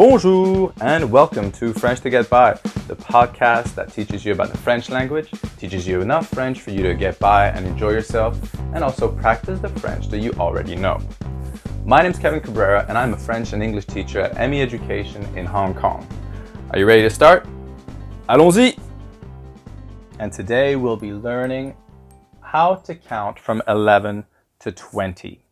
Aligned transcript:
Bonjour 0.00 0.72
and 0.80 1.12
welcome 1.12 1.52
to 1.52 1.74
French 1.74 2.00
to 2.00 2.08
Get 2.08 2.30
By, 2.30 2.54
the 2.88 2.96
podcast 2.96 3.74
that 3.74 3.92
teaches 3.92 4.24
you 4.24 4.32
about 4.32 4.50
the 4.50 4.56
French 4.56 4.88
language, 4.88 5.30
teaches 5.58 5.86
you 5.86 6.00
enough 6.00 6.26
French 6.26 6.62
for 6.62 6.70
you 6.70 6.82
to 6.84 6.94
get 6.94 7.18
by 7.18 7.48
and 7.48 7.66
enjoy 7.66 7.90
yourself, 7.90 8.40
and 8.72 8.82
also 8.82 9.12
practice 9.12 9.60
the 9.60 9.68
French 9.68 10.08
that 10.08 10.20
you 10.20 10.32
already 10.38 10.74
know. 10.74 10.98
My 11.84 12.00
name 12.00 12.12
is 12.12 12.18
Kevin 12.18 12.40
Cabrera 12.40 12.86
and 12.88 12.96
I'm 12.96 13.12
a 13.12 13.16
French 13.18 13.52
and 13.52 13.62
English 13.62 13.84
teacher 13.84 14.20
at 14.20 14.48
ME 14.48 14.62
Education 14.62 15.22
in 15.36 15.44
Hong 15.44 15.74
Kong. 15.74 16.08
Are 16.70 16.78
you 16.78 16.86
ready 16.86 17.02
to 17.02 17.10
start? 17.10 17.46
Allons-y! 18.30 18.74
And 20.18 20.32
today 20.32 20.76
we'll 20.76 20.96
be 20.96 21.12
learning 21.12 21.76
how 22.40 22.76
to 22.76 22.94
count 22.94 23.38
from 23.38 23.60
11 23.68 24.24
to 24.60 24.72
20. 24.72 25.44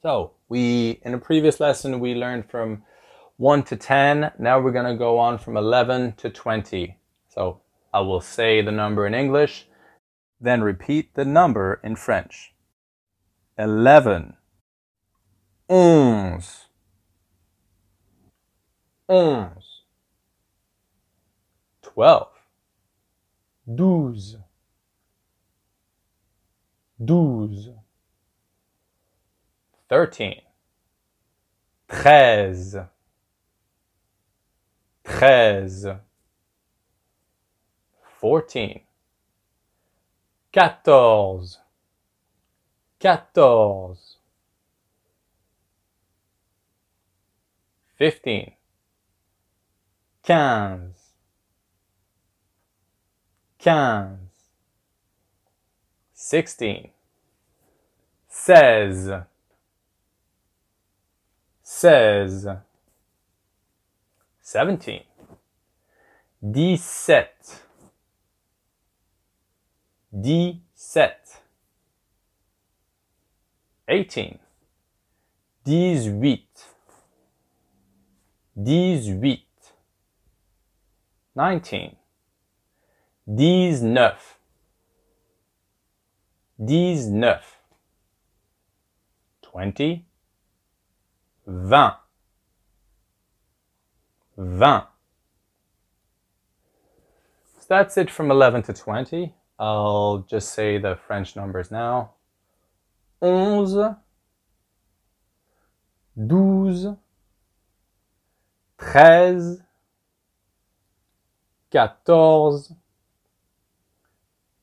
So, 0.00 0.32
we 0.48 0.98
in 1.02 1.12
a 1.12 1.18
previous 1.18 1.60
lesson 1.60 2.00
we 2.00 2.14
learned 2.14 2.50
from 2.50 2.84
1 3.42 3.64
to 3.64 3.76
10. 3.76 4.30
Now 4.38 4.60
we're 4.60 4.70
going 4.70 4.86
to 4.86 4.94
go 4.94 5.18
on 5.18 5.36
from 5.36 5.56
11 5.56 6.12
to 6.18 6.30
20. 6.30 6.96
So, 7.28 7.60
I 7.92 7.98
will 7.98 8.20
say 8.20 8.62
the 8.62 8.70
number 8.70 9.04
in 9.04 9.14
English, 9.14 9.66
then 10.40 10.62
repeat 10.62 11.14
the 11.14 11.24
number 11.24 11.80
in 11.82 11.96
French. 11.96 12.54
11 13.58 14.34
onze, 15.68 16.68
onze, 19.08 19.84
twelve, 21.80 22.28
douze, 23.66 24.36
douze, 27.02 27.70
thirteen, 29.88 30.42
treize, 31.88 32.76
treize, 35.22 36.00
fourteen, 38.18 38.80
quatorze, 40.52 41.60
quatorze, 42.98 44.18
fifteen, 47.94 48.56
quinze, 50.24 51.14
quinze, 53.58 54.42
sixteen, 56.12 56.92
seize, 58.26 59.24
seize, 61.62 62.60
seventeen, 64.40 65.11
dix-sept, 66.42 67.62
dix-sept, 70.12 71.40
eighteen, 73.86 74.40
dix-huit, 75.64 76.74
dix-huit, 78.56 79.46
nineteen, 81.36 81.94
dix-neuf, 83.28 84.40
dix-neuf, 86.58 87.62
twenty, 89.42 90.04
vingt, 91.46 91.98
vingt. 94.36 94.91
That's 97.72 97.96
it 97.96 98.10
from 98.10 98.30
11 98.30 98.64
to 98.64 98.74
20. 98.74 99.34
I'll 99.58 100.26
just 100.28 100.52
say 100.52 100.76
the 100.76 100.98
French 101.06 101.34
numbers 101.34 101.70
now. 101.70 102.10
Onze, 103.22 103.96
douze, 106.14 106.88
treize, 108.78 109.62
quatorze, 111.70 112.76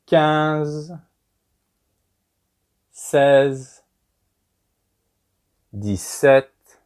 quinze, 0.08 0.92
seize, 2.92 3.82
dix-sept, 5.74 6.78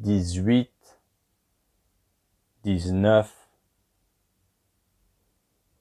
dix-huit, 0.00 0.70
dix-neuf, 2.62 3.39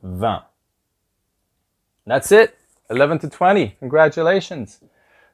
vingt. 0.02 0.44
That's 2.06 2.32
it. 2.32 2.58
11 2.90 3.20
to 3.20 3.30
20. 3.30 3.76
Congratulations. 3.80 4.80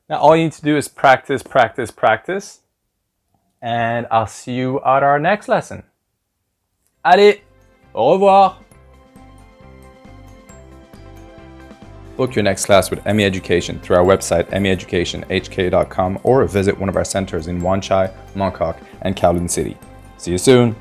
Now 0.09 0.17
all 0.17 0.35
you 0.35 0.43
need 0.43 0.53
to 0.53 0.61
do 0.61 0.75
is 0.75 0.87
practice, 0.87 1.41
practice, 1.41 1.91
practice 1.91 2.59
and 3.61 4.05
I'll 4.11 4.27
see 4.27 4.53
you 4.53 4.79
at 4.81 5.01
our 5.01 5.19
next 5.19 5.47
lesson. 5.47 5.83
Allez, 7.03 7.41
au 7.93 8.13
revoir. 8.13 8.57
Book 12.15 12.35
your 12.35 12.43
next 12.43 12.65
class 12.65 12.89
with 12.89 13.03
ME 13.05 13.25
Education 13.25 13.79
through 13.79 13.97
our 13.97 14.05
website 14.05 14.47
meeducationhk.com 14.49 16.19
or 16.23 16.45
visit 16.45 16.77
one 16.77 16.87
of 16.87 16.95
our 16.95 17.03
centers 17.03 17.47
in 17.47 17.59
Wan 17.59 17.81
Chai, 17.81 18.09
Mongkok, 18.35 18.77
and 19.01 19.15
Kowloon 19.15 19.49
City. 19.49 19.75
See 20.17 20.31
you 20.31 20.37
soon. 20.37 20.75